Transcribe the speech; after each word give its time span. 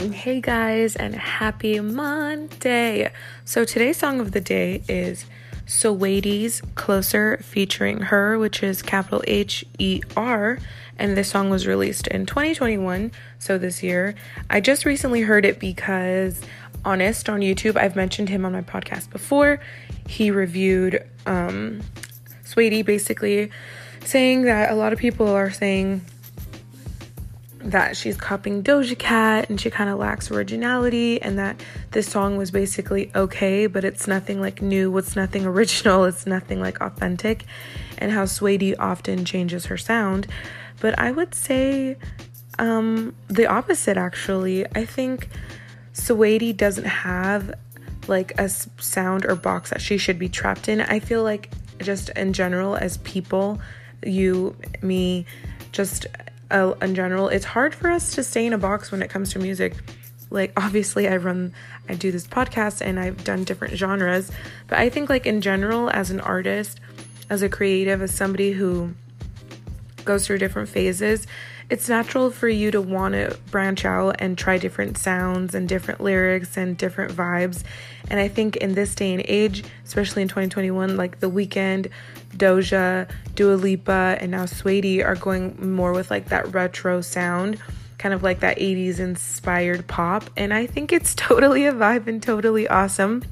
Hey 0.00 0.40
guys, 0.40 0.96
and 0.96 1.14
happy 1.14 1.78
Monday! 1.78 3.12
So 3.44 3.66
today's 3.66 3.98
song 3.98 4.18
of 4.18 4.32
the 4.32 4.40
day 4.40 4.82
is 4.88 5.26
Saweetie's 5.66 6.62
Closer 6.74 7.36
featuring 7.42 8.00
her, 8.00 8.38
which 8.38 8.62
is 8.62 8.80
capital 8.80 9.22
H 9.26 9.62
E 9.78 10.00
R, 10.16 10.58
and 10.98 11.18
this 11.18 11.28
song 11.28 11.50
was 11.50 11.66
released 11.66 12.06
in 12.06 12.24
2021, 12.24 13.12
so 13.38 13.58
this 13.58 13.82
year. 13.82 14.14
I 14.48 14.62
just 14.62 14.86
recently 14.86 15.20
heard 15.20 15.44
it 15.44 15.60
because 15.60 16.40
Honest 16.82 17.28
on 17.28 17.40
YouTube, 17.40 17.76
I've 17.76 17.94
mentioned 17.94 18.30
him 18.30 18.46
on 18.46 18.52
my 18.52 18.62
podcast 18.62 19.10
before. 19.10 19.60
He 20.08 20.30
reviewed 20.30 21.06
um 21.26 21.82
Saweetie 22.46 22.86
basically 22.86 23.50
saying 24.06 24.44
that 24.44 24.70
a 24.70 24.74
lot 24.74 24.94
of 24.94 24.98
people 24.98 25.28
are 25.28 25.50
saying 25.50 26.00
that 27.62 27.96
she's 27.96 28.16
copying 28.16 28.62
Doja 28.62 28.98
Cat 28.98 29.50
and 29.50 29.60
she 29.60 29.70
kind 29.70 29.90
of 29.90 29.98
lacks 29.98 30.30
originality, 30.30 31.20
and 31.20 31.38
that 31.38 31.62
this 31.90 32.08
song 32.08 32.36
was 32.36 32.50
basically 32.50 33.10
okay, 33.14 33.66
but 33.66 33.84
it's 33.84 34.06
nothing 34.06 34.40
like 34.40 34.62
new, 34.62 34.96
it's 34.96 35.16
nothing 35.16 35.44
original, 35.46 36.04
it's 36.04 36.26
nothing 36.26 36.60
like 36.60 36.80
authentic, 36.80 37.44
and 37.98 38.12
how 38.12 38.24
Saweetie 38.24 38.76
often 38.78 39.24
changes 39.24 39.66
her 39.66 39.76
sound. 39.76 40.26
But 40.80 40.98
I 40.98 41.10
would 41.10 41.34
say 41.34 41.96
um, 42.60 43.14
the 43.28 43.46
opposite 43.46 43.96
actually. 43.96 44.66
I 44.74 44.84
think 44.84 45.28
Saweetie 45.94 46.56
doesn't 46.56 46.84
have 46.84 47.54
like 48.06 48.38
a 48.38 48.48
sound 48.48 49.24
or 49.24 49.34
box 49.34 49.70
that 49.70 49.80
she 49.80 49.98
should 49.98 50.18
be 50.18 50.28
trapped 50.28 50.68
in. 50.68 50.80
I 50.80 51.00
feel 51.00 51.22
like 51.22 51.50
just 51.78 52.10
in 52.10 52.32
general, 52.32 52.76
as 52.76 52.98
people, 52.98 53.60
you, 54.04 54.56
me, 54.82 55.26
just 55.72 56.06
uh, 56.50 56.74
in 56.82 56.94
general, 56.94 57.28
it's 57.28 57.44
hard 57.44 57.74
for 57.74 57.90
us 57.90 58.14
to 58.14 58.22
stay 58.22 58.46
in 58.46 58.52
a 58.52 58.58
box 58.58 58.90
when 58.90 59.02
it 59.02 59.08
comes 59.08 59.32
to 59.32 59.38
music. 59.38 59.74
Like, 60.30 60.52
obviously, 60.56 61.08
I 61.08 61.16
run, 61.16 61.52
I 61.88 61.94
do 61.94 62.12
this 62.12 62.26
podcast 62.26 62.80
and 62.80 63.00
I've 63.00 63.24
done 63.24 63.44
different 63.44 63.74
genres, 63.74 64.30
but 64.68 64.78
I 64.78 64.88
think, 64.88 65.10
like, 65.10 65.26
in 65.26 65.40
general, 65.40 65.90
as 65.90 66.10
an 66.10 66.20
artist, 66.20 66.80
as 67.28 67.42
a 67.42 67.48
creative, 67.48 68.00
as 68.02 68.14
somebody 68.14 68.52
who 68.52 68.94
goes 70.04 70.26
through 70.26 70.38
different 70.38 70.68
phases, 70.68 71.26
it's 71.70 71.88
natural 71.88 72.32
for 72.32 72.48
you 72.48 72.72
to 72.72 72.80
want 72.80 73.14
to 73.14 73.38
branch 73.52 73.84
out 73.84 74.16
and 74.18 74.36
try 74.36 74.58
different 74.58 74.98
sounds 74.98 75.54
and 75.54 75.68
different 75.68 76.00
lyrics 76.00 76.56
and 76.56 76.76
different 76.76 77.12
vibes. 77.12 77.62
And 78.10 78.18
I 78.18 78.26
think 78.26 78.56
in 78.56 78.74
this 78.74 78.94
day 78.94 79.14
and 79.14 79.22
age, 79.26 79.62
especially 79.84 80.22
in 80.22 80.28
2021, 80.28 80.96
like 80.96 81.20
The 81.20 81.30
Weeknd, 81.30 81.90
Doja, 82.36 83.08
Dua 83.36 83.54
Lipa, 83.54 84.18
and 84.20 84.32
now 84.32 84.44
Saweetie 84.44 85.04
are 85.04 85.14
going 85.14 85.74
more 85.74 85.92
with 85.92 86.10
like 86.10 86.28
that 86.30 86.52
retro 86.52 87.00
sound, 87.00 87.58
kind 87.98 88.12
of 88.12 88.24
like 88.24 88.40
that 88.40 88.58
80s 88.58 88.98
inspired 88.98 89.86
pop. 89.86 90.28
And 90.36 90.52
I 90.52 90.66
think 90.66 90.92
it's 90.92 91.14
totally 91.16 91.66
a 91.66 91.72
vibe 91.72 92.08
and 92.08 92.20
totally 92.20 92.66
awesome. 92.66 93.22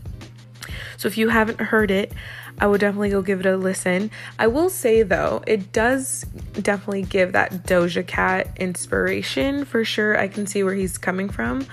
So 0.99 1.09
if 1.09 1.17
you 1.17 1.29
haven't 1.29 1.61
heard 1.61 1.91
it, 1.91 2.13
I 2.59 2.67
would 2.67 2.81
definitely 2.81 3.11
go 3.11 3.23
give 3.23 3.41
it 3.41 3.47
a 3.47 3.57
listen. 3.57 4.11
I 4.39 4.49
will 4.49 4.69
say 4.69 5.03
though, 5.03 5.43
it 5.47 5.73
does 5.73 6.25
definitely 6.61 7.03
give 7.03 7.33
that 7.33 7.65
Doja 7.65 8.07
Cat 8.07 8.49
inspiration 8.57 9.65
for 9.65 9.85
sure. 9.85 10.19
I 10.19 10.29
can 10.29 10.47
see 10.47 10.63
where 10.63 10.75
he's 10.75 10.99
coming 10.99 11.29
from. 11.29 11.67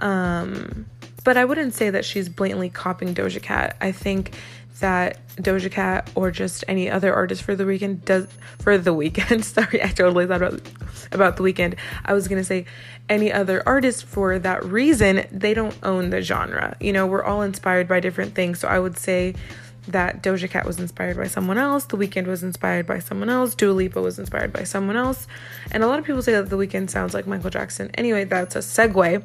Um, 0.00 0.86
but 1.24 1.36
I 1.36 1.44
wouldn't 1.44 1.74
say 1.74 1.90
that 1.90 2.04
she's 2.04 2.28
blatantly 2.28 2.68
copying 2.68 3.14
Doja 3.14 3.40
Cat. 3.40 3.76
I 3.80 3.92
think 3.92 4.36
that 4.80 5.18
Doja 5.36 5.70
Cat 5.70 6.10
or 6.14 6.30
just 6.30 6.64
any 6.68 6.90
other 6.90 7.14
artist 7.14 7.42
for 7.42 7.54
the 7.54 7.64
weekend 7.64 8.04
does 8.04 8.26
for 8.60 8.76
the 8.78 8.92
weekend. 8.92 9.44
Sorry, 9.44 9.82
I 9.82 9.88
totally 9.88 10.26
thought 10.26 10.42
about 10.42 10.60
about 11.12 11.36
the 11.36 11.42
weekend. 11.42 11.76
I 12.04 12.12
was 12.12 12.28
gonna 12.28 12.44
say 12.44 12.66
any 13.08 13.32
other 13.32 13.62
artist 13.66 14.04
for 14.04 14.38
that 14.38 14.64
reason. 14.64 15.26
They 15.30 15.54
don't 15.54 15.76
own 15.82 16.10
the 16.10 16.22
genre. 16.22 16.76
You 16.80 16.92
know, 16.92 17.06
we're 17.06 17.24
all 17.24 17.42
inspired 17.42 17.88
by 17.88 18.00
different 18.00 18.34
things. 18.34 18.58
So 18.58 18.68
I 18.68 18.78
would 18.78 18.98
say 18.98 19.34
that 19.88 20.22
Doja 20.22 20.50
Cat 20.50 20.66
was 20.66 20.78
inspired 20.78 21.16
by 21.16 21.28
someone 21.28 21.58
else, 21.58 21.84
The 21.84 21.96
Weeknd 21.96 22.26
was 22.26 22.42
inspired 22.42 22.86
by 22.86 22.98
someone 22.98 23.30
else, 23.30 23.54
Dua 23.54 23.72
Lipa 23.72 24.00
was 24.00 24.18
inspired 24.18 24.52
by 24.52 24.64
someone 24.64 24.96
else, 24.96 25.28
and 25.70 25.82
a 25.82 25.86
lot 25.86 25.98
of 25.98 26.04
people 26.04 26.22
say 26.22 26.32
that 26.32 26.50
The 26.50 26.56
Weeknd 26.56 26.90
sounds 26.90 27.14
like 27.14 27.26
Michael 27.26 27.50
Jackson. 27.50 27.90
Anyway, 27.94 28.24
that's 28.24 28.56
a 28.56 28.60
segue. 28.60 29.22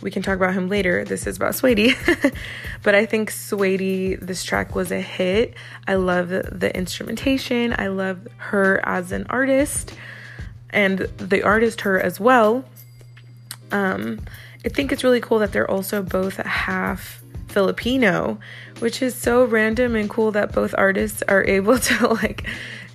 We 0.00 0.10
can 0.10 0.22
talk 0.22 0.36
about 0.36 0.54
him 0.54 0.68
later. 0.68 1.04
This 1.04 1.26
is 1.26 1.36
about 1.36 1.52
Saweetie. 1.52 1.94
but 2.82 2.94
I 2.94 3.06
think 3.06 3.30
Saweetie, 3.30 4.20
this 4.20 4.44
track 4.44 4.74
was 4.74 4.90
a 4.90 5.00
hit. 5.00 5.54
I 5.86 5.94
love 5.94 6.28
the 6.28 6.70
instrumentation. 6.74 7.74
I 7.78 7.88
love 7.88 8.26
her 8.36 8.80
as 8.84 9.12
an 9.12 9.26
artist 9.30 9.94
and 10.70 10.98
the 10.98 11.42
artist 11.42 11.82
her 11.82 12.00
as 12.00 12.20
well. 12.20 12.64
Um, 13.70 14.20
I 14.64 14.68
think 14.68 14.92
it's 14.92 15.04
really 15.04 15.20
cool 15.20 15.38
that 15.38 15.52
they're 15.52 15.70
also 15.70 16.02
both 16.02 16.36
half 16.36 17.22
Filipino, 17.48 18.38
which 18.80 19.00
is 19.00 19.14
so 19.14 19.44
random 19.44 19.94
and 19.94 20.10
cool 20.10 20.32
that 20.32 20.52
both 20.52 20.74
artists 20.76 21.22
are 21.28 21.44
able 21.48 21.78
to 21.78 22.08
like 22.08 22.46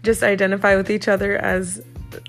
just 0.03 0.21
identify 0.21 0.75
with 0.75 0.89
each 0.89 1.07
other 1.07 1.37
as 1.37 1.83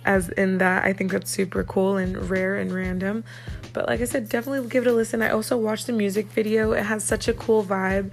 as 0.05 0.29
in 0.31 0.59
that. 0.59 0.85
I 0.85 0.93
think 0.93 1.11
that's 1.11 1.31
super 1.31 1.65
cool 1.65 1.97
and 1.97 2.31
rare 2.31 2.57
and 2.57 2.73
random. 2.73 3.25
But 3.73 3.89
like 3.89 4.01
I 4.01 4.05
said, 4.05 4.29
definitely 4.29 4.69
give 4.69 4.87
it 4.87 4.91
a 4.91 4.93
listen. 4.93 5.23
I 5.23 5.31
also 5.31 5.57
watched 5.57 5.87
the 5.87 5.93
music 5.93 6.27
video. 6.27 6.73
It 6.73 6.85
has 6.85 7.05
such 7.05 7.29
a 7.29 7.33
cool 7.33 7.65
vibe. 7.65 8.11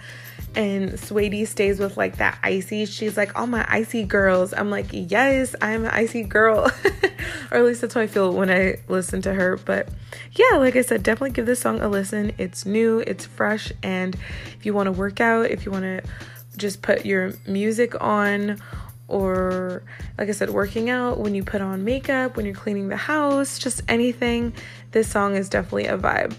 And 0.55 0.93
Saweetie 0.93 1.47
stays 1.47 1.79
with 1.79 1.97
like 1.97 2.17
that 2.17 2.39
icy. 2.43 2.85
She's 2.85 3.17
like, 3.17 3.37
all 3.37 3.47
my 3.47 3.65
icy 3.69 4.03
girls. 4.03 4.53
I'm 4.53 4.69
like, 4.69 4.87
yes, 4.91 5.55
I'm 5.61 5.85
an 5.85 5.91
icy 5.91 6.23
girl. 6.23 6.71
or 7.51 7.57
at 7.57 7.65
least 7.65 7.81
that's 7.81 7.93
how 7.93 8.01
I 8.01 8.07
feel 8.07 8.33
when 8.33 8.49
I 8.49 8.77
listen 8.87 9.21
to 9.23 9.33
her. 9.33 9.57
But 9.57 9.89
yeah, 10.33 10.57
like 10.57 10.75
I 10.75 10.81
said, 10.81 11.03
definitely 11.03 11.31
give 11.31 11.45
this 11.45 11.59
song 11.59 11.81
a 11.81 11.89
listen. 11.89 12.31
It's 12.37 12.65
new, 12.65 12.99
it's 12.99 13.25
fresh. 13.25 13.71
And 13.83 14.15
if 14.57 14.65
you 14.65 14.73
want 14.73 14.87
to 14.87 14.91
work 14.91 15.19
out, 15.21 15.51
if 15.51 15.65
you 15.65 15.71
want 15.71 15.83
to 15.83 16.01
just 16.57 16.81
put 16.81 17.05
your 17.05 17.33
music 17.47 17.99
on, 18.01 18.59
or 19.07 19.83
like 20.17 20.29
I 20.29 20.31
said, 20.31 20.49
working 20.49 20.89
out, 20.89 21.19
when 21.19 21.35
you 21.35 21.43
put 21.43 21.61
on 21.61 21.83
makeup, 21.83 22.35
when 22.35 22.45
you're 22.45 22.55
cleaning 22.55 22.89
the 22.89 22.97
house, 22.97 23.57
just 23.57 23.81
anything, 23.87 24.53
this 24.91 25.09
song 25.09 25.35
is 25.35 25.49
definitely 25.49 25.87
a 25.87 25.97
vibe. 25.97 26.35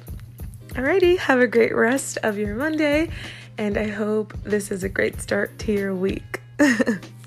Alrighty, 0.70 1.18
have 1.18 1.40
a 1.40 1.46
great 1.46 1.74
rest 1.74 2.18
of 2.22 2.38
your 2.38 2.54
Monday, 2.54 3.10
and 3.56 3.76
I 3.76 3.88
hope 3.88 4.34
this 4.44 4.70
is 4.70 4.84
a 4.84 4.88
great 4.88 5.20
start 5.20 5.58
to 5.60 5.72
your 5.72 5.94
week. 5.94 6.40